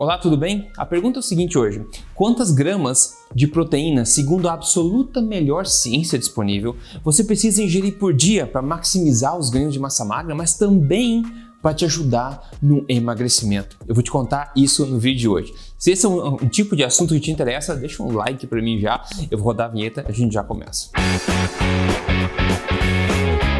Olá, 0.00 0.16
tudo 0.16 0.36
bem? 0.36 0.70
A 0.76 0.86
pergunta 0.86 1.18
é 1.18 1.20
o 1.20 1.22
seguinte 1.22 1.58
hoje: 1.58 1.84
quantas 2.14 2.52
gramas 2.52 3.16
de 3.34 3.48
proteína, 3.48 4.04
segundo 4.04 4.48
a 4.48 4.52
absoluta 4.52 5.20
melhor 5.20 5.66
ciência 5.66 6.16
disponível, 6.16 6.76
você 7.02 7.24
precisa 7.24 7.60
ingerir 7.60 7.98
por 7.98 8.14
dia 8.14 8.46
para 8.46 8.62
maximizar 8.62 9.36
os 9.36 9.50
ganhos 9.50 9.72
de 9.72 9.80
massa 9.80 10.04
magra, 10.04 10.36
mas 10.36 10.56
também 10.56 11.24
para 11.60 11.74
te 11.74 11.84
ajudar 11.84 12.48
no 12.62 12.84
emagrecimento? 12.88 13.76
Eu 13.88 13.94
vou 13.96 14.04
te 14.04 14.10
contar 14.12 14.52
isso 14.54 14.86
no 14.86 15.00
vídeo 15.00 15.18
de 15.18 15.28
hoje. 15.28 15.52
Se 15.76 15.90
esse 15.90 16.06
é 16.06 16.08
um, 16.08 16.34
um 16.34 16.48
tipo 16.48 16.76
de 16.76 16.84
assunto 16.84 17.12
que 17.12 17.18
te 17.18 17.32
interessa, 17.32 17.74
deixa 17.74 18.00
um 18.00 18.12
like 18.12 18.46
para 18.46 18.62
mim 18.62 18.78
já. 18.78 19.04
Eu 19.28 19.36
vou 19.36 19.48
rodar 19.48 19.68
a 19.68 19.72
vinheta, 19.72 20.06
a 20.08 20.12
gente 20.12 20.32
já 20.32 20.44
começa. 20.44 20.90
Música 20.96 23.57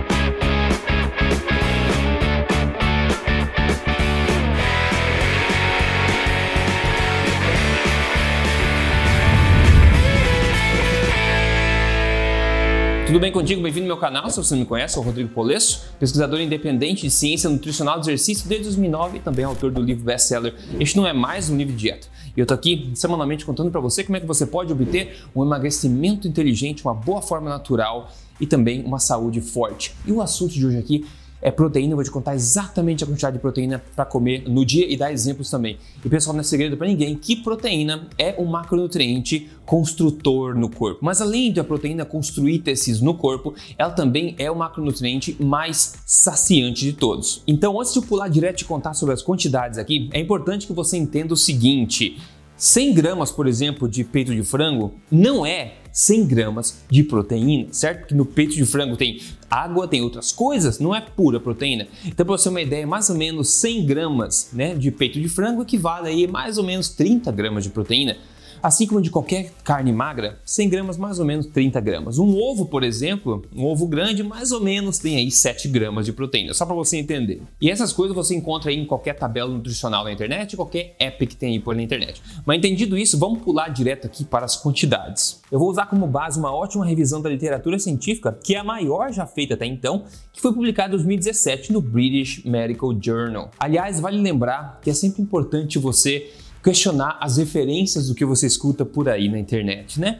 Tudo 13.08 13.20
bem 13.20 13.32
contigo? 13.32 13.62
Bem-vindo 13.62 13.86
ao 13.86 13.88
meu 13.88 13.96
canal. 13.96 14.28
Se 14.28 14.36
você 14.36 14.52
não 14.54 14.60
me 14.60 14.66
conhece, 14.66 14.92
sou 14.92 15.02
o 15.02 15.06
Rodrigo 15.06 15.30
Polesso, 15.30 15.82
pesquisador 15.98 16.42
independente 16.42 17.00
de 17.06 17.10
ciência 17.10 17.48
nutricional 17.48 17.98
do 17.98 18.02
exercício 18.02 18.46
desde 18.46 18.64
2009 18.64 19.16
e 19.16 19.20
também 19.20 19.46
autor 19.46 19.70
do 19.70 19.80
livro 19.80 20.04
best-seller 20.04 20.54
Este 20.78 20.94
Não 20.94 21.06
É 21.06 21.14
Mais 21.14 21.48
Um 21.48 21.56
Livro 21.56 21.72
de 21.72 21.80
Dieta. 21.80 22.06
E 22.36 22.38
eu 22.38 22.44
tô 22.44 22.52
aqui 22.52 22.90
semanalmente 22.94 23.46
contando 23.46 23.70
para 23.70 23.80
você 23.80 24.04
como 24.04 24.18
é 24.18 24.20
que 24.20 24.26
você 24.26 24.44
pode 24.44 24.70
obter 24.70 25.24
um 25.34 25.42
emagrecimento 25.42 26.28
inteligente, 26.28 26.84
uma 26.84 26.92
boa 26.92 27.22
forma 27.22 27.48
natural 27.48 28.12
e 28.38 28.46
também 28.46 28.84
uma 28.84 28.98
saúde 28.98 29.40
forte. 29.40 29.94
E 30.06 30.12
o 30.12 30.20
assunto 30.20 30.52
de 30.52 30.66
hoje 30.66 30.76
aqui 30.76 31.06
é 31.40 31.50
proteína, 31.50 31.92
eu 31.92 31.96
vou 31.96 32.04
te 32.04 32.10
contar 32.10 32.34
exatamente 32.34 33.04
a 33.04 33.06
quantidade 33.06 33.36
de 33.36 33.40
proteína 33.40 33.82
para 33.94 34.04
comer 34.04 34.48
no 34.48 34.64
dia 34.64 34.90
e 34.90 34.96
dar 34.96 35.12
exemplos 35.12 35.50
também. 35.50 35.78
E 36.04 36.08
pessoal, 36.08 36.34
não 36.34 36.40
é 36.40 36.44
segredo 36.44 36.76
para 36.76 36.86
ninguém 36.86 37.14
que 37.16 37.36
proteína 37.36 38.08
é 38.18 38.34
um 38.38 38.46
macronutriente 38.46 39.48
construtor 39.64 40.54
no 40.54 40.68
corpo. 40.68 40.98
Mas 41.02 41.20
além 41.20 41.52
de 41.52 41.60
a 41.60 41.64
proteína 41.64 42.04
construir 42.04 42.60
tecidos 42.60 43.00
no 43.00 43.14
corpo, 43.14 43.54
ela 43.76 43.90
também 43.90 44.34
é 44.38 44.50
o 44.50 44.56
macronutriente 44.56 45.36
mais 45.40 45.96
saciante 46.04 46.84
de 46.84 46.92
todos. 46.92 47.42
Então, 47.46 47.80
antes 47.80 47.92
de 47.92 47.98
eu 47.98 48.02
pular 48.02 48.28
direto 48.28 48.62
e 48.62 48.64
contar 48.64 48.94
sobre 48.94 49.14
as 49.14 49.22
quantidades 49.22 49.78
aqui, 49.78 50.08
é 50.12 50.20
importante 50.20 50.66
que 50.66 50.72
você 50.72 50.96
entenda 50.96 51.34
o 51.34 51.36
seguinte: 51.36 52.18
100 52.56 52.94
gramas, 52.94 53.30
por 53.30 53.46
exemplo, 53.46 53.88
de 53.88 54.02
peito 54.02 54.34
de 54.34 54.42
frango 54.42 54.94
não 55.10 55.46
é 55.46 55.74
100 55.98 56.26
gramas 56.26 56.78
de 56.88 57.02
proteína, 57.02 57.66
certo? 57.72 58.00
Porque 58.00 58.14
no 58.14 58.24
peito 58.24 58.54
de 58.54 58.64
frango 58.64 58.96
tem 58.96 59.20
água, 59.50 59.88
tem 59.88 60.00
outras 60.00 60.30
coisas, 60.30 60.78
não 60.78 60.94
é 60.94 61.00
pura 61.00 61.40
proteína. 61.40 61.88
Então, 62.06 62.24
para 62.24 62.36
você 62.36 62.44
ter 62.44 62.50
uma 62.50 62.62
ideia, 62.62 62.86
mais 62.86 63.10
ou 63.10 63.16
menos 63.16 63.48
100 63.48 63.84
gramas 63.84 64.50
né, 64.52 64.76
de 64.76 64.92
peito 64.92 65.20
de 65.20 65.28
frango 65.28 65.62
equivale 65.62 66.08
aí 66.08 66.28
mais 66.28 66.56
ou 66.56 66.62
menos 66.62 66.88
30 66.90 67.32
gramas 67.32 67.64
de 67.64 67.70
proteína. 67.70 68.16
Assim 68.62 68.86
como 68.86 69.00
de 69.00 69.10
qualquer 69.10 69.52
carne 69.64 69.92
magra, 69.92 70.38
100 70.44 70.68
gramas 70.68 70.96
mais 70.96 71.18
ou 71.18 71.24
menos 71.24 71.46
30 71.46 71.80
gramas. 71.80 72.18
Um 72.18 72.36
ovo, 72.36 72.66
por 72.66 72.82
exemplo, 72.82 73.44
um 73.54 73.64
ovo 73.64 73.86
grande 73.86 74.22
mais 74.22 74.52
ou 74.52 74.60
menos 74.60 74.98
tem 74.98 75.16
aí 75.16 75.30
7 75.30 75.68
gramas 75.68 76.06
de 76.06 76.12
proteína, 76.12 76.54
só 76.54 76.66
para 76.66 76.74
você 76.74 76.96
entender. 76.96 77.42
E 77.60 77.70
essas 77.70 77.92
coisas 77.92 78.14
você 78.14 78.34
encontra 78.34 78.70
aí 78.70 78.76
em 78.76 78.86
qualquer 78.86 79.14
tabela 79.14 79.50
nutricional 79.50 80.04
na 80.04 80.12
internet, 80.12 80.56
qualquer 80.56 80.94
app 80.98 81.26
que 81.26 81.36
tem 81.36 81.52
aí 81.52 81.60
por 81.60 81.74
na 81.74 81.82
internet. 81.82 82.22
Mas 82.44 82.58
entendido 82.58 82.96
isso, 82.96 83.18
vamos 83.18 83.42
pular 83.42 83.68
direto 83.68 84.06
aqui 84.06 84.24
para 84.24 84.44
as 84.44 84.56
quantidades. 84.56 85.40
Eu 85.50 85.58
vou 85.58 85.70
usar 85.70 85.86
como 85.86 86.06
base 86.06 86.38
uma 86.38 86.54
ótima 86.54 86.84
revisão 86.84 87.22
da 87.22 87.30
literatura 87.30 87.78
científica, 87.78 88.36
que 88.42 88.54
é 88.54 88.58
a 88.58 88.64
maior 88.64 89.12
já 89.12 89.26
feita 89.26 89.54
até 89.54 89.66
então, 89.66 90.04
que 90.32 90.40
foi 90.40 90.52
publicada 90.52 90.88
em 90.88 90.96
2017 90.96 91.72
no 91.72 91.80
British 91.80 92.44
Medical 92.44 92.96
Journal. 93.00 93.50
Aliás, 93.58 94.00
vale 94.00 94.20
lembrar 94.20 94.80
que 94.82 94.90
é 94.90 94.94
sempre 94.94 95.22
importante 95.22 95.78
você 95.78 96.30
questionar 96.68 97.16
as 97.18 97.38
referências 97.38 98.08
do 98.08 98.14
que 98.14 98.26
você 98.26 98.46
escuta 98.46 98.84
por 98.84 99.08
aí 99.08 99.26
na 99.28 99.38
internet, 99.38 99.98
né? 99.98 100.18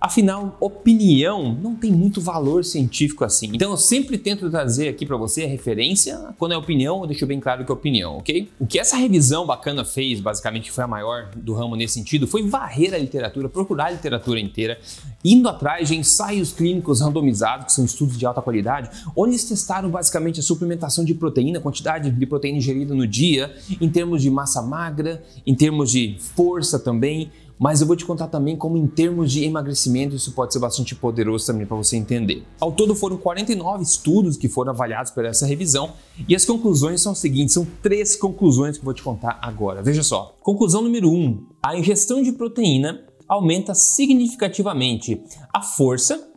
Afinal, 0.00 0.56
opinião 0.60 1.56
não 1.60 1.74
tem 1.74 1.90
muito 1.92 2.20
valor 2.20 2.64
científico 2.64 3.24
assim. 3.24 3.50
Então 3.54 3.70
eu 3.70 3.76
sempre 3.76 4.18
tento 4.18 4.50
trazer 4.50 4.88
aqui 4.88 5.06
para 5.06 5.16
você 5.16 5.44
a 5.44 5.48
referência. 5.48 6.18
Quando 6.38 6.52
é 6.52 6.56
opinião, 6.56 7.00
eu 7.00 7.06
deixo 7.06 7.26
bem 7.26 7.40
claro 7.40 7.64
que 7.64 7.70
é 7.70 7.74
opinião, 7.74 8.18
ok? 8.18 8.48
O 8.58 8.66
que 8.66 8.78
essa 8.78 8.96
revisão 8.96 9.46
bacana 9.46 9.84
fez, 9.84 10.20
basicamente 10.20 10.70
foi 10.70 10.84
a 10.84 10.86
maior 10.86 11.30
do 11.36 11.54
ramo 11.54 11.76
nesse 11.76 11.94
sentido, 11.94 12.26
foi 12.26 12.48
varrer 12.48 12.94
a 12.94 12.98
literatura, 12.98 13.48
procurar 13.48 13.86
a 13.86 13.90
literatura 13.90 14.40
inteira, 14.40 14.78
indo 15.24 15.48
atrás 15.48 15.88
de 15.88 15.96
ensaios 15.96 16.52
clínicos 16.52 17.00
randomizados, 17.00 17.66
que 17.66 17.72
são 17.72 17.84
estudos 17.84 18.18
de 18.18 18.26
alta 18.26 18.42
qualidade, 18.42 18.90
onde 19.16 19.32
eles 19.32 19.44
testaram 19.44 19.90
basicamente 19.90 20.40
a 20.40 20.42
suplementação 20.42 21.04
de 21.04 21.14
proteína, 21.14 21.58
a 21.58 21.62
quantidade 21.62 22.10
de 22.10 22.26
proteína 22.26 22.58
ingerida 22.58 22.94
no 22.94 23.06
dia, 23.06 23.54
em 23.80 23.88
termos 23.88 24.22
de 24.22 24.30
massa 24.30 24.62
magra, 24.62 25.22
em 25.46 25.54
termos 25.54 25.90
de 25.90 26.16
força 26.34 26.78
também 26.78 27.30
mas 27.58 27.80
eu 27.80 27.86
vou 27.86 27.96
te 27.96 28.04
contar 28.04 28.28
também 28.28 28.56
como 28.56 28.76
em 28.76 28.86
termos 28.86 29.32
de 29.32 29.44
emagrecimento 29.44 30.14
isso 30.14 30.32
pode 30.32 30.52
ser 30.52 30.58
bastante 30.58 30.94
poderoso 30.94 31.46
também 31.46 31.66
para 31.66 31.76
você 31.76 31.96
entender. 31.96 32.44
Ao 32.60 32.70
todo 32.70 32.94
foram 32.94 33.16
49 33.16 33.82
estudos 33.82 34.36
que 34.36 34.48
foram 34.48 34.72
avaliados 34.72 35.10
por 35.10 35.24
essa 35.24 35.46
revisão 35.46 35.92
e 36.28 36.34
as 36.34 36.44
conclusões 36.44 37.00
são 37.00 37.12
as 37.12 37.18
seguintes, 37.18 37.54
são 37.54 37.66
três 37.82 38.16
conclusões 38.16 38.76
que 38.76 38.82
eu 38.82 38.84
vou 38.84 38.94
te 38.94 39.02
contar 39.02 39.38
agora. 39.42 39.82
Veja 39.82 40.02
só. 40.02 40.34
Conclusão 40.42 40.82
número 40.82 41.10
1, 41.10 41.14
um, 41.14 41.46
a 41.62 41.76
ingestão 41.76 42.22
de 42.22 42.32
proteína 42.32 43.04
aumenta 43.28 43.74
significativamente 43.74 45.20
a 45.52 45.60
força, 45.60 46.28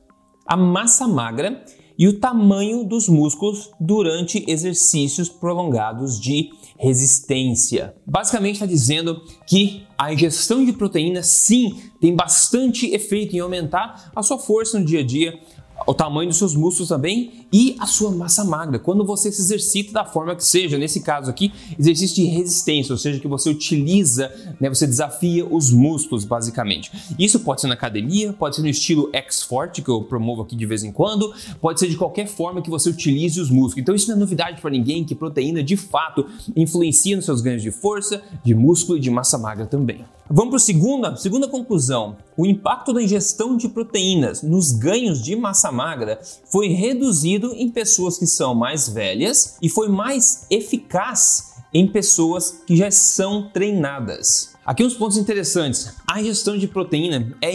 a 0.45 0.57
massa 0.57 1.07
magra 1.07 1.63
e 1.99 2.07
o 2.07 2.17
tamanho 2.17 2.85
dos 2.85 3.09
músculos 3.09 3.69
durante 3.77 4.45
exercícios 4.47 5.27
prolongados 5.27 6.17
de 6.17 6.49
resistência. 6.77 7.93
Basicamente 8.07 8.53
está 8.53 8.65
dizendo 8.65 9.21
que 9.45 9.83
a 9.97 10.13
ingestão 10.13 10.63
de 10.63 10.71
proteína 10.71 11.21
sim 11.21 11.77
tem 11.99 12.15
bastante 12.15 12.89
efeito 12.95 13.35
em 13.35 13.39
aumentar 13.39 14.11
a 14.15 14.23
sua 14.23 14.39
força 14.39 14.79
no 14.79 14.85
dia 14.85 15.01
a 15.01 15.05
dia, 15.05 15.37
o 15.85 15.93
tamanho 15.93 16.29
dos 16.29 16.37
seus 16.37 16.55
músculos 16.55 16.89
também 16.89 17.45
e 17.51 17.75
a 17.79 17.85
sua 17.85 18.11
massa 18.11 18.43
magra. 18.43 18.77
Quando 18.77 19.03
você 19.03 19.31
se 19.31 19.41
exercita 19.41 19.91
da 19.91 20.05
forma 20.05 20.35
que 20.35 20.43
seja, 20.43 20.77
nesse 20.77 21.01
caso 21.01 21.29
aqui, 21.29 21.51
exercício 21.77 22.17
de 22.17 22.25
resistência, 22.25 22.93
ou 22.93 22.97
seja, 22.97 23.19
que 23.19 23.27
você 23.27 23.49
utiliza, 23.49 24.31
né, 24.59 24.69
você 24.69 24.85
desafia 24.85 25.45
os 25.45 25.71
músculos 25.71 26.25
basicamente. 26.25 26.91
Isso 27.17 27.39
pode 27.39 27.61
ser 27.61 27.67
na 27.67 27.73
academia, 27.73 28.33
pode 28.33 28.55
ser 28.55 28.61
no 28.61 28.67
estilo 28.67 29.09
X-Forte 29.13 29.81
que 29.81 29.89
eu 29.89 30.03
promovo 30.03 30.41
aqui 30.41 30.55
de 30.55 30.65
vez 30.65 30.83
em 30.83 30.91
quando, 30.91 31.33
pode 31.59 31.79
ser 31.79 31.87
de 31.87 31.97
qualquer 31.97 32.27
forma 32.27 32.61
que 32.61 32.69
você 32.69 32.89
utilize 32.89 33.39
os 33.39 33.49
músculos. 33.49 33.77
Então 33.77 33.95
isso 33.95 34.07
não 34.07 34.15
é 34.15 34.19
novidade 34.19 34.61
para 34.61 34.69
ninguém 34.69 35.03
que 35.03 35.15
proteína 35.15 35.63
de 35.63 35.75
fato 35.75 36.25
influencia 36.55 37.15
nos 37.15 37.25
seus 37.25 37.41
ganhos 37.41 37.61
de 37.61 37.71
força, 37.71 38.21
de 38.43 38.53
músculo 38.53 38.97
e 38.97 39.01
de 39.01 39.09
massa 39.09 39.37
magra 39.37 39.65
também. 39.65 40.05
Vamos 40.31 40.49
para 40.49 40.57
a 40.57 40.59
segunda, 40.59 41.15
segunda 41.15 41.47
conclusão. 41.47 42.15
O 42.37 42.45
impacto 42.45 42.93
da 42.93 43.01
ingestão 43.01 43.57
de 43.57 43.67
proteínas 43.67 44.43
nos 44.43 44.71
ganhos 44.71 45.23
de 45.23 45.35
massa 45.35 45.68
magra 45.71 46.19
foi 46.51 46.69
reduzido 46.69 47.53
em 47.55 47.69
pessoas 47.69 48.17
que 48.17 48.27
são 48.27 48.53
mais 48.53 48.89
velhas 48.89 49.57
e 49.61 49.69
foi 49.69 49.89
mais 49.89 50.45
eficaz 50.49 51.55
em 51.73 51.87
pessoas 51.87 52.63
que 52.65 52.75
já 52.75 52.89
são 52.89 53.49
treinadas. 53.49 54.53
Aqui 54.69 54.83
uns 54.83 54.93
pontos 54.93 55.17
interessantes. 55.17 55.95
A 56.05 56.21
ingestão 56.21 56.55
de 56.55 56.67
proteína 56.67 57.35
é 57.41 57.49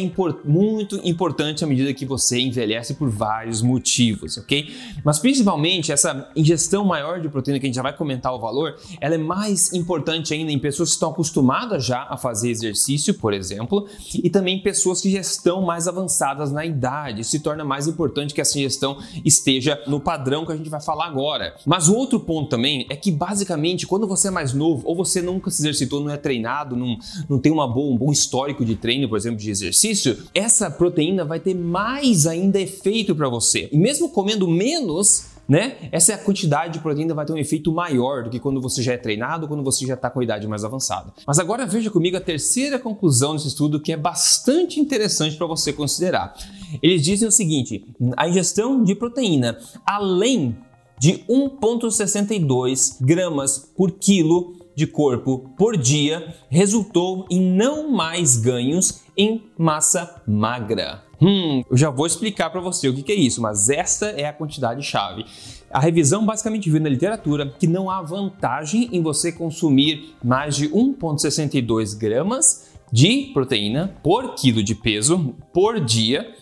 muito 0.45 1.01
importante 1.05 1.63
à 1.63 1.67
medida 1.67 1.95
que 1.95 2.05
você 2.05 2.41
envelhece 2.41 2.95
por 2.95 3.09
vários 3.09 3.63
motivos, 3.63 4.37
ok? 4.37 4.75
Mas 5.05 5.21
principalmente 5.21 5.93
essa 5.93 6.29
ingestão 6.35 6.85
maior 6.85 7.21
de 7.21 7.29
proteína, 7.29 7.61
que 7.61 7.67
a 7.67 7.69
gente 7.69 7.77
já 7.77 7.83
vai 7.83 7.97
comentar 7.97 8.35
o 8.35 8.41
valor, 8.41 8.75
ela 9.01 9.15
é 9.15 9.19
mais 9.19 9.73
importante 9.73 10.35
ainda 10.35 10.51
em 10.51 10.59
pessoas 10.59 10.89
que 10.89 10.95
estão 10.95 11.11
acostumadas 11.11 11.87
já 11.87 12.05
a 12.11 12.17
fazer 12.17 12.51
exercício, 12.51 13.15
por 13.15 13.33
exemplo, 13.33 13.87
e 14.13 14.29
também 14.29 14.61
pessoas 14.61 15.01
que 15.01 15.13
já 15.13 15.21
estão 15.21 15.63
mais 15.63 15.87
avançadas 15.87 16.51
na 16.51 16.67
idade. 16.67 17.23
Se 17.23 17.39
torna 17.39 17.65
mais 17.65 17.87
importante 17.87 18.35
que 18.35 18.41
essa 18.41 18.59
ingestão 18.59 18.99
esteja 19.25 19.81
no 19.87 20.01
padrão 20.01 20.45
que 20.45 20.51
a 20.51 20.57
gente 20.57 20.69
vai 20.69 20.81
falar 20.81 21.07
agora. 21.07 21.55
Mas 21.65 21.87
o 21.87 21.95
outro 21.95 22.19
ponto 22.19 22.49
também 22.49 22.87
é 22.91 22.97
que 22.97 23.13
basicamente 23.13 23.87
quando 23.87 24.05
você 24.05 24.27
é 24.27 24.33
mais 24.33 24.53
novo 24.53 24.83
ou 24.85 24.97
você 24.97 25.23
nunca 25.23 25.49
se 25.49 25.63
exercitou, 25.63 26.01
não 26.01 26.11
é 26.11 26.17
treinado, 26.17 26.75
não, 26.75 26.99
não 27.29 27.39
tem 27.39 27.53
uma 27.53 27.67
boa, 27.67 27.93
um 27.93 27.97
bom 27.97 28.13
histórico 28.13 28.65
de 28.65 28.77
treino, 28.77 29.09
por 29.09 29.17
exemplo, 29.17 29.39
de 29.39 29.51
exercício, 29.51 30.17
essa 30.35 30.71
proteína 30.71 31.25
vai 31.25 31.41
ter 31.41 31.55
mais 31.55 32.27
ainda 32.27 32.61
efeito 32.61 33.15
para 33.15 33.29
você. 33.29 33.69
E 33.73 33.79
mesmo 33.79 34.09
comendo 34.09 34.49
menos, 34.49 35.35
né? 35.49 35.77
Essa 35.93 36.15
é 36.15 36.17
quantidade 36.17 36.75
de 36.75 36.79
proteína 36.81 37.15
vai 37.15 37.27
ter 37.27 37.33
um 37.33 37.39
efeito 37.39 37.73
maior 37.73 38.25
do 38.25 38.31
que 38.31 38.41
quando 38.41 38.61
você 38.61 38.83
já 38.83 38.95
é 38.95 38.97
treinado, 38.97 39.47
quando 39.47 39.63
você 39.63 39.87
já 39.87 39.95
está 39.95 40.09
com 40.09 40.21
a 40.21 40.25
idade 40.25 40.47
mais 40.49 40.65
avançada. 40.65 41.13
Mas 41.27 41.39
agora 41.39 41.67
veja 41.67 41.91
comigo 41.91 42.17
a 42.17 42.21
terceira 42.21 42.79
conclusão 42.79 43.35
desse 43.35 43.49
estudo 43.49 43.81
que 43.81 43.93
é 43.93 43.97
bastante 43.97 44.81
interessante 44.81 45.37
para 45.37 45.47
você 45.47 45.73
considerar. 45.73 46.35
Eles 46.83 47.03
dizem 47.03 47.29
o 47.29 47.33
seguinte: 47.33 47.85
a 48.17 48.29
ingestão 48.29 48.83
de 48.83 48.95
proteína, 48.95 49.59
além 49.87 50.57
de 50.99 51.25
1,62 51.29 52.97
gramas 53.01 53.59
por 53.77 53.93
quilo 53.93 54.57
de 54.75 54.87
corpo 54.87 55.51
por 55.57 55.77
dia 55.77 56.35
resultou 56.49 57.27
em 57.31 57.41
não 57.41 57.91
mais 57.91 58.37
ganhos 58.37 59.03
em 59.17 59.45
massa 59.57 60.23
magra. 60.27 61.03
Hum, 61.21 61.63
eu 61.71 61.77
já 61.77 61.91
vou 61.91 62.07
explicar 62.07 62.51
para 62.51 62.61
você 62.61 62.89
o 62.89 62.95
que, 62.95 63.11
é 63.13 63.15
isso, 63.15 63.41
mas 63.41 63.71
esta 63.71 64.07
é 64.07 64.27
a 64.27 64.33
quantidade 64.33 64.83
chave. 64.83 65.25
A 65.71 65.81
revisão 65.81 66.27
basicamente 66.27 66.71
viu 66.71 66.81
na 66.81 66.89
literatura 66.89 67.53
que 67.59 67.67
não 67.67 67.89
há 67.89 68.03
vantagem 68.03 68.89
em 68.93 69.01
você 69.01 69.33
consumir 69.33 70.15
mais 70.23 70.57
de 70.57 70.69
1,62 70.69 71.97
gramas 71.97 72.75
de 72.93 73.31
proteína 73.33 73.95
por 74.03 74.35
quilo 74.35 74.63
de 74.63 74.75
peso 74.75 75.35
por 75.53 75.81
dia 75.81 76.35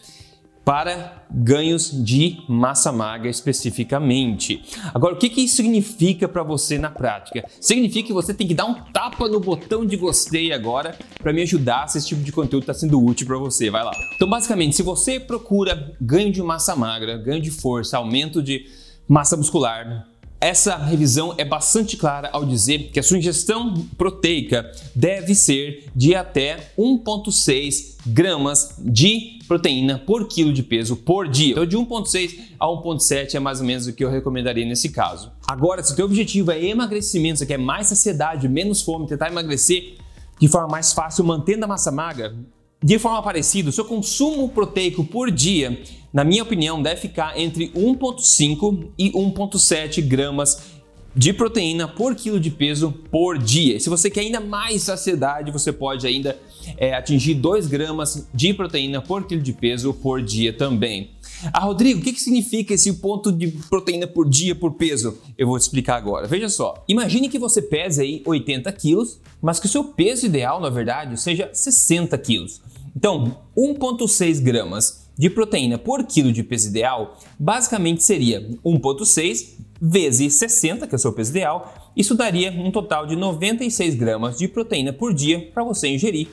para 0.64 1.26
ganhos 1.30 1.90
de 2.04 2.38
massa 2.48 2.92
magra 2.92 3.28
especificamente. 3.28 4.62
Agora, 4.94 5.14
o 5.14 5.18
que, 5.18 5.28
que 5.28 5.40
isso 5.40 5.56
significa 5.56 6.28
para 6.28 6.42
você 6.42 6.78
na 6.78 6.90
prática? 6.90 7.44
Significa 7.60 8.08
que 8.08 8.12
você 8.12 8.32
tem 8.32 8.46
que 8.46 8.54
dar 8.54 8.66
um 8.66 8.74
tapa 8.92 9.28
no 9.28 9.40
botão 9.40 9.84
de 9.84 9.96
gostei 9.96 10.52
agora 10.52 10.96
para 11.20 11.32
me 11.32 11.42
ajudar 11.42 11.88
se 11.88 11.98
esse 11.98 12.08
tipo 12.08 12.22
de 12.22 12.30
conteúdo 12.30 12.62
está 12.62 12.74
sendo 12.74 13.02
útil 13.02 13.26
para 13.26 13.38
você. 13.38 13.70
Vai 13.70 13.82
lá. 13.82 13.92
Então, 14.14 14.28
basicamente, 14.28 14.76
se 14.76 14.82
você 14.82 15.18
procura 15.18 15.96
ganho 16.00 16.30
de 16.32 16.42
massa 16.42 16.76
magra, 16.76 17.16
ganho 17.18 17.42
de 17.42 17.50
força, 17.50 17.96
aumento 17.96 18.42
de 18.42 18.66
massa 19.08 19.36
muscular, 19.36 20.06
essa 20.42 20.76
revisão 20.76 21.34
é 21.38 21.44
bastante 21.44 21.96
clara 21.96 22.28
ao 22.32 22.44
dizer 22.44 22.90
que 22.92 22.98
a 22.98 23.02
sua 23.02 23.16
ingestão 23.16 23.86
proteica 23.96 24.68
deve 24.92 25.36
ser 25.36 25.84
de 25.94 26.16
até 26.16 26.72
1,6 26.76 27.98
gramas 28.04 28.74
de 28.80 29.38
proteína 29.46 30.00
por 30.00 30.26
quilo 30.26 30.52
de 30.52 30.64
peso 30.64 30.96
por 30.96 31.28
dia. 31.28 31.52
Então, 31.52 31.64
de 31.64 31.76
1,6 31.76 32.40
a 32.58 32.66
1,7 32.66 33.36
é 33.36 33.38
mais 33.38 33.60
ou 33.60 33.66
menos 33.66 33.86
o 33.86 33.92
que 33.92 34.04
eu 34.04 34.10
recomendaria 34.10 34.66
nesse 34.66 34.88
caso. 34.88 35.30
Agora, 35.46 35.80
se 35.80 35.92
o 35.92 35.96
teu 35.96 36.06
objetivo 36.06 36.50
é 36.50 36.60
emagrecimento, 36.60 37.38
você 37.38 37.46
quer 37.46 37.58
mais 37.58 37.86
saciedade, 37.86 38.48
menos 38.48 38.82
fome, 38.82 39.06
tentar 39.06 39.28
emagrecer 39.28 39.94
de 40.40 40.48
forma 40.48 40.66
mais 40.66 40.92
fácil, 40.92 41.24
mantendo 41.24 41.64
a 41.66 41.68
massa 41.68 41.92
magra, 41.92 42.34
de 42.82 42.98
forma 42.98 43.22
parecida, 43.22 43.70
o 43.70 43.72
seu 43.72 43.84
consumo 43.84 44.48
proteico 44.48 45.04
por 45.04 45.30
dia, 45.30 45.80
na 46.12 46.24
minha 46.24 46.42
opinião, 46.42 46.82
deve 46.82 47.00
ficar 47.00 47.38
entre 47.38 47.68
1,5 47.70 48.88
e 48.98 49.12
1,7 49.12 50.02
gramas 50.02 50.82
de 51.14 51.32
proteína 51.32 51.86
por 51.86 52.14
quilo 52.14 52.40
de 52.40 52.50
peso 52.50 52.92
por 53.10 53.38
dia. 53.38 53.78
Se 53.78 53.88
você 53.88 54.10
quer 54.10 54.22
ainda 54.22 54.40
mais 54.40 54.82
saciedade, 54.82 55.52
você 55.52 55.72
pode 55.72 56.06
ainda 56.06 56.38
é, 56.76 56.94
atingir 56.94 57.34
2 57.34 57.66
gramas 57.66 58.26
de 58.32 58.54
proteína 58.54 59.00
por 59.00 59.26
quilo 59.26 59.42
de 59.42 59.52
peso 59.52 59.92
por 59.92 60.22
dia 60.22 60.52
também. 60.52 61.10
Ah, 61.52 61.60
Rodrigo, 61.60 62.00
o 62.00 62.02
que, 62.02 62.12
que 62.12 62.20
significa 62.20 62.74
esse 62.74 62.92
ponto 62.94 63.32
de 63.32 63.48
proteína 63.68 64.06
por 64.06 64.28
dia 64.28 64.54
por 64.54 64.74
peso? 64.74 65.18
Eu 65.36 65.48
vou 65.48 65.58
te 65.58 65.62
explicar 65.62 65.96
agora. 65.96 66.26
Veja 66.26 66.48
só, 66.48 66.84
imagine 66.86 67.28
que 67.28 67.38
você 67.38 67.60
pese 67.60 68.00
aí 68.00 68.22
80 68.24 68.70
quilos, 68.72 69.20
mas 69.40 69.58
que 69.58 69.66
o 69.66 69.68
seu 69.68 69.84
peso 69.84 70.26
ideal, 70.26 70.60
na 70.60 70.70
verdade, 70.70 71.20
seja 71.20 71.50
60 71.52 72.16
quilos. 72.18 72.60
Então, 73.02 73.36
1,6 73.58 74.40
gramas 74.40 75.10
de 75.18 75.28
proteína 75.28 75.76
por 75.76 76.04
quilo 76.04 76.32
de 76.32 76.44
peso 76.44 76.68
ideal 76.68 77.18
basicamente 77.36 78.00
seria 78.00 78.48
1,6 78.64 79.58
vezes 79.80 80.34
60, 80.34 80.86
que 80.86 80.94
é 80.94 80.96
o 80.96 80.98
seu 81.00 81.12
peso 81.12 81.32
ideal, 81.32 81.90
isso 81.96 82.14
daria 82.14 82.52
um 82.52 82.70
total 82.70 83.04
de 83.04 83.16
96 83.16 83.96
gramas 83.96 84.38
de 84.38 84.46
proteína 84.46 84.92
por 84.92 85.12
dia 85.12 85.50
para 85.52 85.64
você 85.64 85.88
ingerir, 85.88 86.28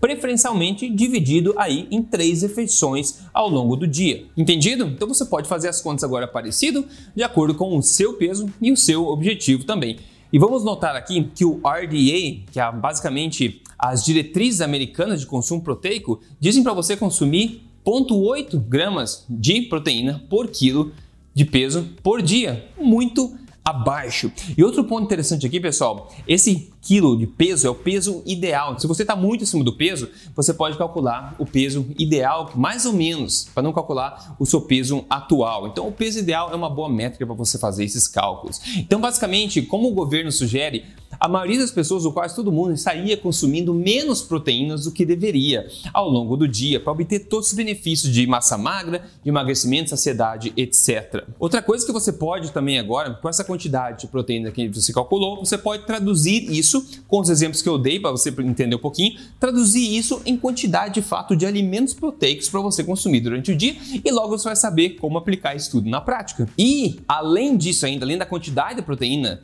preferencialmente 0.00 0.88
dividido 0.88 1.52
aí 1.58 1.86
em 1.90 2.02
três 2.02 2.40
refeições 2.40 3.20
ao 3.34 3.50
longo 3.50 3.76
do 3.76 3.86
dia. 3.86 4.24
Entendido? 4.34 4.86
Então 4.86 5.06
você 5.06 5.26
pode 5.26 5.46
fazer 5.46 5.68
as 5.68 5.82
contas 5.82 6.04
agora 6.04 6.26
parecido, 6.26 6.86
de 7.14 7.22
acordo 7.22 7.54
com 7.54 7.76
o 7.76 7.82
seu 7.82 8.14
peso 8.14 8.50
e 8.62 8.72
o 8.72 8.78
seu 8.78 9.08
objetivo 9.08 9.64
também. 9.64 9.98
E 10.32 10.38
vamos 10.38 10.64
notar 10.64 10.96
aqui 10.96 11.30
que 11.34 11.44
o 11.44 11.58
RDA, 11.58 12.42
que 12.50 12.58
é 12.58 12.72
basicamente 12.72 13.62
as 13.78 14.04
diretrizes 14.04 14.60
americanas 14.60 15.20
de 15.20 15.26
consumo 15.26 15.62
proteico, 15.62 16.20
dizem 16.40 16.62
para 16.62 16.72
você 16.72 16.96
consumir 16.96 17.62
0,8 17.84 18.58
gramas 18.58 19.24
de 19.28 19.62
proteína 19.62 20.24
por 20.28 20.48
quilo 20.48 20.92
de 21.34 21.44
peso 21.44 21.88
por 22.02 22.22
dia. 22.22 22.68
Muito 22.80 23.36
abaixo. 23.64 24.30
E 24.56 24.62
outro 24.62 24.84
ponto 24.84 25.04
interessante 25.04 25.46
aqui, 25.46 25.58
pessoal, 25.58 26.12
esse 26.28 26.70
quilo 26.82 27.16
de 27.16 27.26
peso 27.26 27.66
é 27.66 27.70
o 27.70 27.74
peso 27.74 28.22
ideal. 28.26 28.78
Se 28.78 28.86
você 28.86 29.02
está 29.02 29.16
muito 29.16 29.44
acima 29.44 29.64
do 29.64 29.74
peso, 29.74 30.10
você 30.36 30.52
pode 30.52 30.76
calcular 30.76 31.34
o 31.38 31.46
peso 31.46 31.86
ideal, 31.98 32.52
mais 32.54 32.84
ou 32.84 32.92
menos, 32.92 33.48
para 33.54 33.62
não 33.62 33.72
calcular 33.72 34.36
o 34.38 34.44
seu 34.44 34.60
peso 34.60 35.06
atual. 35.08 35.66
Então, 35.66 35.88
o 35.88 35.92
peso 35.92 36.18
ideal 36.18 36.52
é 36.52 36.54
uma 36.54 36.68
boa 36.68 36.90
métrica 36.90 37.26
para 37.26 37.34
você 37.34 37.58
fazer 37.58 37.84
esses 37.84 38.06
cálculos. 38.06 38.60
Então, 38.76 39.00
basicamente, 39.00 39.62
como 39.62 39.88
o 39.88 39.94
governo 39.94 40.30
sugere, 40.30 40.84
a 41.18 41.28
maioria 41.28 41.58
das 41.58 41.70
pessoas, 41.70 42.04
ou 42.04 42.12
quase 42.12 42.34
todo 42.34 42.52
mundo, 42.52 42.72
estaria 42.72 43.16
consumindo 43.16 43.72
menos 43.72 44.22
proteínas 44.22 44.84
do 44.84 44.92
que 44.92 45.04
deveria 45.04 45.66
ao 45.92 46.08
longo 46.08 46.36
do 46.36 46.46
dia 46.46 46.80
para 46.80 46.92
obter 46.92 47.20
todos 47.20 47.48
os 47.48 47.54
benefícios 47.54 48.12
de 48.12 48.26
massa 48.26 48.56
magra, 48.56 49.04
de 49.22 49.28
emagrecimento, 49.28 49.90
saciedade, 49.90 50.52
etc. 50.56 51.24
Outra 51.38 51.62
coisa 51.62 51.84
que 51.84 51.92
você 51.92 52.12
pode 52.12 52.52
também 52.52 52.78
agora, 52.78 53.14
com 53.14 53.28
essa 53.28 53.44
quantidade 53.44 54.02
de 54.02 54.06
proteína 54.06 54.50
que 54.50 54.68
você 54.68 54.92
calculou, 54.92 55.44
você 55.44 55.58
pode 55.58 55.84
traduzir 55.86 56.50
isso 56.50 56.84
com 57.08 57.20
os 57.20 57.28
exemplos 57.28 57.62
que 57.62 57.68
eu 57.68 57.78
dei 57.78 57.98
para 57.98 58.10
você 58.10 58.30
entender 58.40 58.76
um 58.76 58.80
pouquinho, 58.80 59.18
traduzir 59.38 59.96
isso 59.96 60.20
em 60.24 60.36
quantidade 60.36 60.94
de 60.94 61.02
fato 61.02 61.36
de 61.36 61.46
alimentos 61.46 61.94
proteicos 61.94 62.48
para 62.48 62.60
você 62.60 62.84
consumir 62.84 63.20
durante 63.20 63.52
o 63.52 63.56
dia 63.56 63.76
e 64.04 64.10
logo 64.10 64.36
você 64.36 64.44
vai 64.44 64.56
saber 64.56 64.90
como 64.90 65.18
aplicar 65.18 65.54
isso 65.54 65.70
tudo 65.70 65.88
na 65.88 66.00
prática. 66.00 66.48
E 66.58 67.00
além 67.08 67.56
disso 67.56 67.86
ainda, 67.86 68.04
além 68.04 68.18
da 68.18 68.26
quantidade 68.26 68.76
de 68.76 68.82
proteína, 68.82 69.40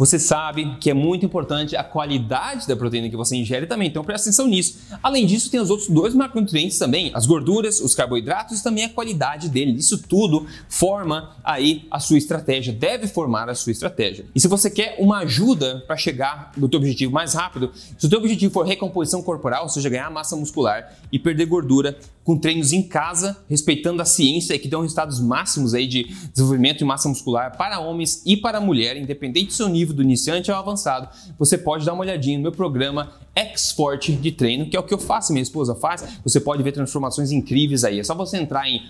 você 0.00 0.18
sabe 0.18 0.78
que 0.80 0.88
é 0.88 0.94
muito 0.94 1.26
importante 1.26 1.76
a 1.76 1.84
qualidade 1.84 2.66
da 2.66 2.74
proteína 2.74 3.10
que 3.10 3.16
você 3.18 3.36
ingere 3.36 3.66
também, 3.66 3.88
então 3.88 4.02
presta 4.02 4.30
atenção 4.30 4.46
nisso. 4.46 4.78
Além 5.02 5.26
disso, 5.26 5.50
tem 5.50 5.60
os 5.60 5.68
outros 5.68 5.90
dois 5.90 6.14
macronutrientes 6.14 6.78
também, 6.78 7.10
as 7.12 7.26
gorduras, 7.26 7.80
os 7.80 7.94
carboidratos 7.94 8.60
e 8.60 8.64
também 8.64 8.84
a 8.84 8.88
qualidade 8.88 9.50
dele. 9.50 9.72
Isso 9.72 9.98
tudo 9.98 10.46
forma 10.70 11.36
aí 11.44 11.86
a 11.90 12.00
sua 12.00 12.16
estratégia, 12.16 12.72
deve 12.72 13.08
formar 13.08 13.50
a 13.50 13.54
sua 13.54 13.72
estratégia. 13.72 14.24
E 14.34 14.40
se 14.40 14.48
você 14.48 14.70
quer 14.70 14.96
uma 14.98 15.18
ajuda 15.18 15.84
para 15.86 15.98
chegar 15.98 16.52
no 16.56 16.66
teu 16.66 16.80
objetivo 16.80 17.12
mais 17.12 17.34
rápido, 17.34 17.70
se 17.98 18.06
o 18.06 18.08
teu 18.08 18.20
objetivo 18.20 18.54
for 18.54 18.64
recomposição 18.64 19.22
corporal, 19.22 19.64
ou 19.64 19.68
seja, 19.68 19.90
ganhar 19.90 20.10
massa 20.10 20.34
muscular 20.34 20.94
e 21.12 21.18
perder 21.18 21.44
gordura, 21.44 21.98
com 22.24 22.38
treinos 22.38 22.72
em 22.72 22.82
casa, 22.82 23.36
respeitando 23.48 24.00
a 24.00 24.04
ciência 24.04 24.58
que 24.58 24.68
dão 24.68 24.82
resultados 24.82 25.20
máximos 25.20 25.74
aí 25.74 25.86
de 25.86 26.04
desenvolvimento 26.32 26.78
de 26.78 26.84
massa 26.84 27.08
muscular 27.08 27.56
para 27.56 27.80
homens 27.80 28.22
e 28.24 28.36
para 28.36 28.60
mulher, 28.60 28.96
independente 28.96 29.48
do 29.48 29.52
seu 29.52 29.68
nível 29.68 29.89
do 29.94 30.02
iniciante 30.02 30.50
ao 30.50 30.58
avançado, 30.58 31.08
você 31.38 31.56
pode 31.56 31.84
dar 31.84 31.92
uma 31.92 32.02
olhadinha 32.02 32.36
no 32.36 32.42
meu 32.42 32.52
programa 32.52 33.12
X-Forte 33.34 34.12
de 34.12 34.32
treino, 34.32 34.66
que 34.66 34.76
é 34.76 34.80
o 34.80 34.82
que 34.82 34.94
eu 34.94 34.98
faço, 34.98 35.32
minha 35.32 35.42
esposa 35.42 35.74
faz. 35.74 36.04
Você 36.24 36.40
pode 36.40 36.62
ver 36.62 36.72
transformações 36.72 37.30
incríveis 37.30 37.84
aí. 37.84 38.00
É 38.00 38.04
só 38.04 38.14
você 38.14 38.36
entrar 38.36 38.68
em 38.68 38.82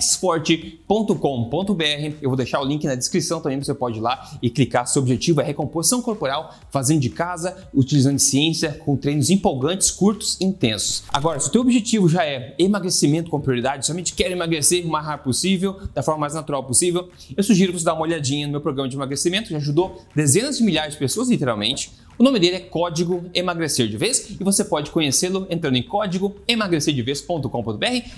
xforte.com.br. 0.00 0.84
Eu 2.20 2.30
vou 2.30 2.36
deixar 2.36 2.60
o 2.60 2.64
link 2.64 2.84
na 2.84 2.94
descrição 2.94 3.40
também, 3.40 3.58
você 3.58 3.74
pode 3.74 3.98
ir 3.98 4.00
lá 4.00 4.38
e 4.42 4.50
clicar. 4.50 4.86
Seu 4.86 5.02
objetivo 5.02 5.40
é 5.40 5.44
recomposição 5.44 6.02
corporal, 6.02 6.54
fazendo 6.70 7.00
de 7.00 7.10
casa, 7.10 7.68
utilizando 7.72 8.18
ciência, 8.18 8.72
com 8.84 8.96
treinos 8.96 9.30
empolgantes, 9.30 9.90
curtos 9.90 10.36
e 10.40 10.44
intensos. 10.44 11.04
Agora, 11.12 11.38
se 11.38 11.48
o 11.48 11.52
teu 11.52 11.60
objetivo 11.60 12.08
já 12.08 12.24
é 12.24 12.54
emagrecimento 12.58 13.30
com 13.30 13.40
prioridade, 13.40 13.86
somente 13.86 14.12
quer 14.14 14.30
emagrecer 14.30 14.84
o 14.84 14.88
mais 14.88 15.06
rápido 15.06 15.24
possível, 15.24 15.76
da 15.94 16.02
forma 16.02 16.20
mais 16.20 16.34
natural 16.34 16.64
possível, 16.64 17.08
eu 17.36 17.42
sugiro 17.42 17.72
você 17.72 17.84
dar 17.84 17.94
uma 17.94 18.02
olhadinha 18.02 18.46
no 18.46 18.52
meu 18.52 18.60
programa 18.60 18.88
de 18.88 18.96
emagrecimento, 18.96 19.50
já 19.50 19.58
ajudou 19.58 20.02
dezenas 20.14 20.58
de 20.58 20.64
milhares 20.64 20.94
de 20.94 20.98
pessoas, 20.98 21.28
literalmente. 21.28 21.92
O 22.18 22.24
nome 22.24 22.40
dele 22.40 22.56
é 22.56 22.60
Código 22.60 23.30
Emagrecer 23.32 23.86
de 23.86 23.96
Vez 23.96 24.30
e 24.40 24.42
você 24.42 24.64
pode 24.64 24.90
conhecê-lo 24.90 25.46
entrando 25.48 25.76
em 25.76 25.84
código 25.84 26.34
emagrecerdevez.com.br. 26.48 27.48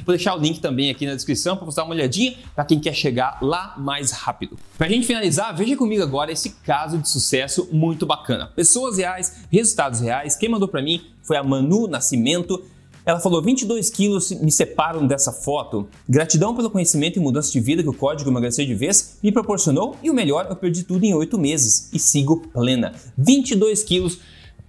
Vou 0.07 0.15
deixar 0.17 0.35
o 0.35 0.41
link 0.41 0.59
também 0.59 0.89
aqui 0.89 1.05
na 1.05 1.15
descrição 1.15 1.55
para 1.55 1.67
você 1.67 1.77
dar 1.77 1.85
uma 1.85 1.93
olhadinha 1.93 2.35
para 2.55 2.65
quem 2.65 2.81
quer 2.81 2.95
chegar 2.95 3.37
lá 3.43 3.75
mais 3.77 4.11
rápido. 4.11 4.59
Para 4.79 4.87
a 4.87 4.91
gente 4.91 5.07
finalizar, 5.07 5.55
veja 5.55 5.77
comigo 5.77 6.03
agora 6.03 6.33
esse 6.33 6.49
caso 6.65 6.97
de 6.97 7.11
sucesso 7.11 7.69
muito 7.71 8.07
bacana. 8.07 8.47
Pessoas 8.47 8.97
reais, 8.97 9.45
resultados 9.53 10.01
reais. 10.01 10.35
Quem 10.35 10.49
mandou 10.49 10.67
para 10.67 10.81
mim 10.81 11.03
foi 11.23 11.37
a 11.37 11.43
Manu 11.43 11.87
Nascimento. 11.87 12.65
Ela 13.05 13.21
falou: 13.21 13.43
22 13.43 13.91
quilos 13.91 14.31
me 14.31 14.53
separam 14.53 15.07
dessa 15.07 15.33
foto. 15.33 15.89
Gratidão 16.09 16.55
pelo 16.55 16.71
conhecimento 16.71 17.19
e 17.19 17.23
mudança 17.23 17.51
de 17.51 17.61
vida 17.61 17.83
que 17.83 17.89
o 17.89 17.95
código 17.95 18.31
emagrecer 18.31 18.67
de 18.67 18.75
vez 18.75 19.19
me 19.23 19.33
proporcionou 19.33 19.97
e 20.03 20.11
o 20.11 20.15
melhor, 20.15 20.47
eu 20.49 20.57
perdi 20.57 20.85
tudo 20.85 21.05
em 21.05 21.15
8 21.15 21.39
meses 21.39 21.89
e 21.93 21.99
sigo 21.99 22.49
plena. 22.53 22.93
22 23.17 23.83
quilos, 23.83 24.19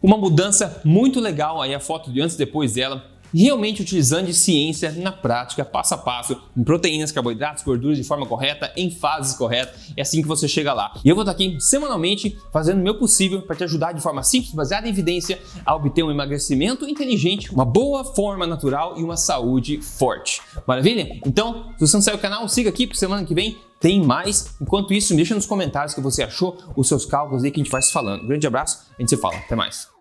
uma 0.02 0.18
mudança 0.18 0.82
muito 0.84 1.20
legal 1.20 1.62
aí 1.62 1.76
a 1.76 1.80
foto 1.80 2.12
de 2.12 2.22
antes 2.22 2.36
e 2.36 2.40
depois 2.40 2.74
dela 2.74 3.11
realmente 3.34 3.82
utilizando 3.82 4.28
de 4.28 4.34
ciência 4.34 4.92
na 4.92 5.12
prática, 5.12 5.64
passo 5.64 5.94
a 5.94 5.98
passo, 5.98 6.42
em 6.56 6.64
proteínas, 6.64 7.12
carboidratos, 7.12 7.64
gorduras 7.64 7.98
de 7.98 8.04
forma 8.04 8.26
correta, 8.26 8.72
em 8.76 8.90
fases 8.90 9.36
corretas. 9.36 9.92
É 9.96 10.02
assim 10.02 10.22
que 10.22 10.28
você 10.28 10.48
chega 10.48 10.74
lá. 10.74 10.94
E 11.04 11.10
eu 11.10 11.16
vou 11.16 11.24
estar 11.24 11.32
aqui 11.32 11.58
semanalmente 11.60 12.38
fazendo 12.52 12.80
o 12.80 12.84
meu 12.84 12.98
possível 12.98 13.42
para 13.42 13.56
te 13.56 13.64
ajudar 13.64 13.94
de 13.94 14.02
forma 14.02 14.24
simples, 14.24 14.54
baseada 14.54 14.88
em 14.88 14.90
evidência, 14.92 15.40
a 15.66 15.76
obter 15.76 16.04
um 16.04 16.12
emagrecimento 16.12 16.88
inteligente, 16.88 17.54
uma 17.54 17.66
boa 17.66 18.04
forma 18.04 18.46
natural 18.46 19.00
e 19.00 19.04
uma 19.04 19.18
saúde 19.18 19.82
forte. 19.82 20.42
Maravilha? 20.66 21.20
Então, 21.26 21.74
se 21.78 21.88
você 21.88 21.98
não 21.98 22.02
saiu 22.02 22.18
do 22.18 22.22
canal, 22.22 22.48
siga 22.48 22.70
aqui, 22.70 22.88
porque 22.88 23.00
semana 23.00 23.26
que 23.26 23.34
vem 23.34 23.58
tem 23.80 24.02
mais. 24.02 24.56
Enquanto 24.62 24.94
isso, 24.94 25.16
deixa 25.16 25.36
nos 25.36 25.46
comentários 25.46 25.94
o 25.94 25.96
que 25.96 26.02
você 26.02 26.24
achou, 26.24 26.58
os 26.76 26.88
seus 26.88 27.06
cálculos 27.06 27.44
aí 27.44 27.52
que 27.52 27.60
a 27.60 27.64
gente 27.64 27.72
vai 27.72 27.82
se 27.82 27.92
falando. 27.92 28.28
Grande 28.28 28.46
abraço, 28.48 28.86
a 28.98 29.02
gente 29.02 29.10
se 29.10 29.18
fala. 29.18 29.38
Até 29.38 29.56
mais. 29.56 30.01